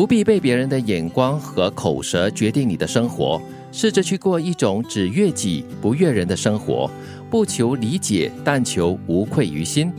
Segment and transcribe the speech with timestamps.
[0.00, 3.38] 不必被别人的眼光和口舌决定你的生活，
[3.70, 6.90] 试着去过一种只悦己不悦人的生活，
[7.28, 9.92] 不求理解，但求无愧于心。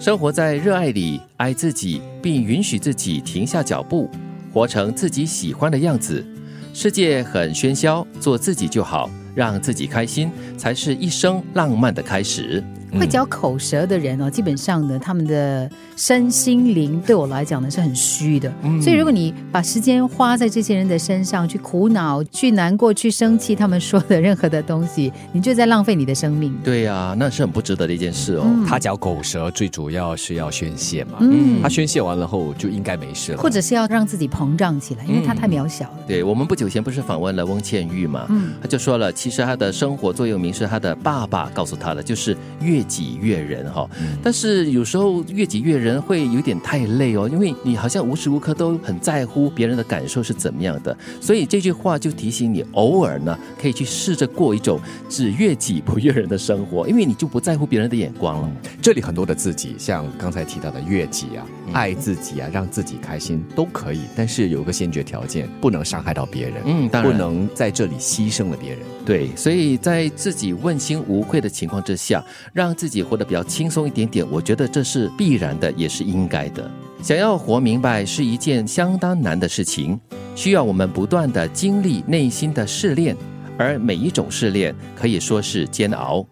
[0.00, 4.10] 生活在热爱里，爱自己，并允许自己停下脚步，
[4.52, 6.26] 活成自己喜欢的样子。
[6.72, 12.60] 世界很喧嚣，做自己就好，让自己开心，才是一生浪漫的开始。
[12.98, 18.52] 会嚼口舌的人哦，基本上呢，他们的身心灵对我来讲呢是很虚的。
[18.82, 26.54] 所以，如果你把时间花在这些人的身上，去苦恼、去难过、去生气，他们说的任何的东西，你就在浪费你的生命。
[26.62, 28.44] 对呀，那是很不值得的一件事哦。
[28.66, 31.18] 他嚼口舌，最主要是要宣泄嘛。
[31.20, 35.98] 嗯，他宣泄完了后就应该没事了，或者是要让自己膨胀起来，因为他太渺小了。
[36.06, 38.26] 对我们不久前不是访问了翁倩玉嘛？
[38.28, 43.88] 嗯，他就说了，其实他的生活座右铭是他的爸爸告诉他的，就是越己悦人哈。
[44.22, 58.50] 但是有时候悦己悦人会有点太累哦，因为你好像无时无刻都很在乎别人的感受是怎么样的，所以这句话就提醒你，偶尔呢可以去试着过一种只悦己不悦人的生活，因为你就不在乎别人的眼光了。
[58.80, 68.78] 这里很多的自己，像刚才提到的悦己啊、爱自己啊、让自己开心都可以，但是有个先决条件，不能伤害到别人，嗯，当然不能在这里牺牲了别人。
[69.04, 76.70] 对，所以在自己问心无愧的情况之下，让让自己活得比较轻松一点点，我觉得这是必然的，也是应该的。
[77.02, 80.00] 想要活明白是一件相当难的事情，
[80.34, 83.14] 需要我们不断的经历内心的试炼，
[83.58, 86.24] 而每一种试炼可以说是煎熬。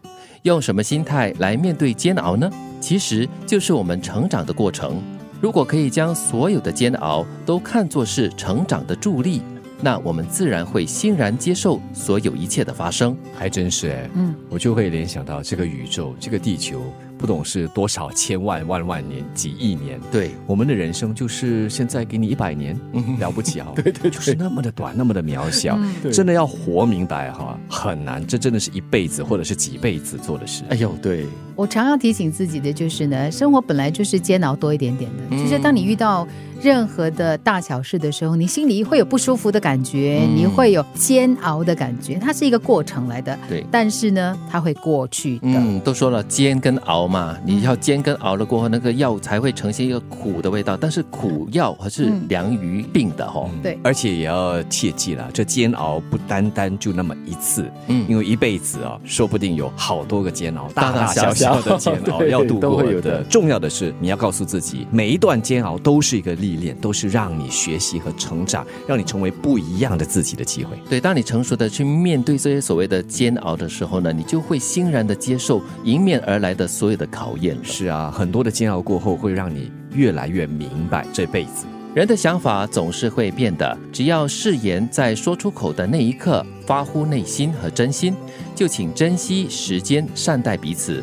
[0.44, 2.50] 用什么心态来面对煎熬呢？
[2.80, 5.02] 其实就是我们成长的过程。
[5.38, 9.42] 如果可以将所有的煎熬都看作是成长的助力。
[9.82, 16.80] 那我们自然会欣然接受所有一切的发生，还真是哎，嗯，我就会联想到这个宇宙，这个地球。
[17.18, 20.00] 不懂是多少千万万万年几亿年？
[20.10, 22.76] 对，我们的人生就是现在给你一百年，
[23.20, 23.68] 了不起啊！
[23.76, 25.78] 对对，就是那么的短，那么的渺小，
[26.12, 28.26] 真的要活明白哈，很难。
[28.26, 30.64] 这真的是一辈子或者是几辈子做的事。
[30.68, 31.24] 哎呦，对
[31.62, 35.36] 我常要提醒自己的就是呢，生活本来就是煎熬多一点点的。
[35.36, 36.26] 就是当你遇到
[36.60, 43.38] 任何的大小事的时候，你心里会有不舒服的感觉，你会有煎熬的感觉，它是一个过程来的。
[43.48, 45.42] 对，但是呢，它会过去的。
[45.44, 47.06] 嗯，都说了煎跟熬。
[47.06, 50.76] 嘛，你要煎跟熬了过后，那个药才会呈现一个苦的味道。
[50.76, 53.48] 但是苦药还是良于病的哈。
[53.62, 63.22] 对，而且也要切记了，这煎熬不单单就那么一次，嗯，因为一辈子啊，说不定有好多个煎熬，大大小小的煎熬 要度过的。
[63.24, 70.78] 重要的是，你要告诉自己，每一段煎熬都是一个历练，都是让你学习和成长，让你成为不一样的自己的机会。
[70.88, 77.02] 对，当你成熟的去面对这些所谓的煎熬的时候呢，你就会欣然的接受迎面而来的所有的。
[77.02, 83.76] 的考验是啊，很多的煎熬过后，会让你越来越明白这辈子人的想法总是会变的。
[83.92, 88.14] 只要誓言在说出口的那一刻发乎内心和真心，
[88.54, 91.02] 就请珍惜时间，善待彼此。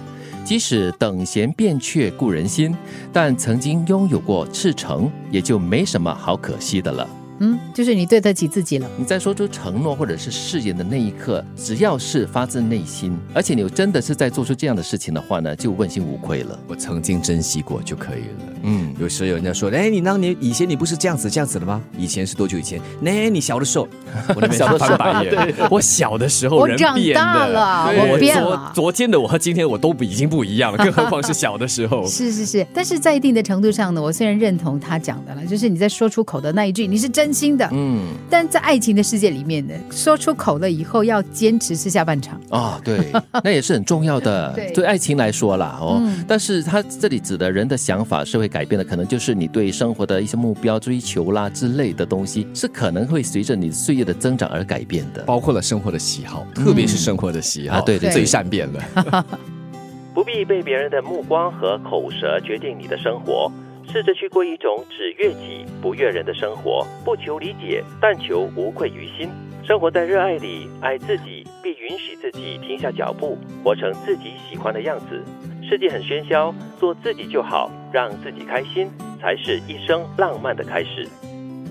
[0.49, 2.75] 即使等闲变却故人心，
[3.13, 7.07] 但曾经拥有过赤诚，也就没什么好可惜的了。
[7.41, 8.89] 嗯，就是你对得起自己了。
[8.97, 16.59] 你在说出承诺或者是誓言的那一刻，只要是发自内心，而且你真的是在做出这样的事情的话呢，就问心无愧了。
[16.67, 18.58] 我曾经珍惜过就可以了。
[18.69, 21.81] 嗯，有时候有人家说，哎，你当年以前你不是这样子这样子的吗？
[21.97, 22.80] 以前是多久以前？
[23.02, 23.88] 那你小的时候，
[24.35, 25.56] 我小的时候白眼。
[25.72, 28.72] 我小的时候，我长大了，我变了。
[28.75, 32.06] 昨天的我和今天我都已经不一样了，更何况是小的时候。
[32.07, 37.30] 是是是，但是在一定的程度上呢，我虽然认同他讲的了，就是你在说出口的那一句，你是真。
[37.40, 43.00] 心的，嗯，但在爱情的世界里面呢，说出口了以后要坚持是下半场啊，对，
[43.44, 44.51] 那也是很重要的。
[44.74, 59.25] 对爱情来说啦，哦，但是他这里指的人的想法是会改变的，可能就是你对生活的一些目标追求啦之类的东西，是可能会随着你岁月的增长而改变的，包括了生活的喜好，特别是生活的喜好，对对，最善变了。
[60.13, 63.51] 不必被别人的目光和口舌决定你的生活。
[63.91, 69.27] 试着去过一种只悦己不悦人的生活，不求理解，但求无愧于心。
[69.63, 75.23] 生活在热爱里，爱自己，并允许自己停下脚步，活成自己喜欢的样子。
[75.67, 78.89] 世界很喧嚣，做自己就好，让自己开心，
[79.19, 81.07] 才是一生浪漫的开始。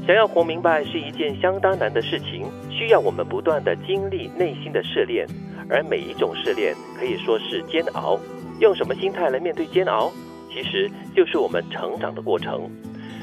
[0.06, 5.26] 想要活明白是一件相当难的事情，需要我们不断的经历内心的试炼，
[5.69, 8.19] 而每一种试炼可以说是煎熬。
[8.61, 10.11] 用什么心态来面对煎熬？
[10.50, 12.70] 其实就是我们成长的过程。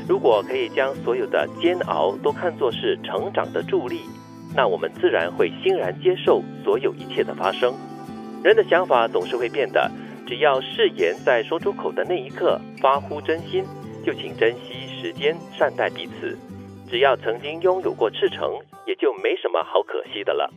[0.07, 4.01] 如果可以将所有的煎熬都看作是成长的助力，
[4.55, 7.73] 那我们自然会欣然接受所有一切的发生。
[8.43, 9.91] 人的想法总是会变的，
[10.25, 13.63] 只要誓言在说出口的那一刻发乎真心，
[14.03, 16.37] 就请珍惜时间，善待彼此。
[16.89, 20.51] 只要曾经拥有过赤诚，也就没什么好可惜的了。